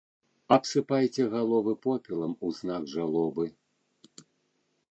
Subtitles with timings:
[0.55, 3.45] Абсыпайце галовы попелам у знак жалобы.